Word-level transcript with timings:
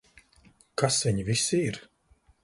Kas 0.81 0.97
viņi 1.07 1.25
visi 1.27 1.59
ir? 1.67 1.77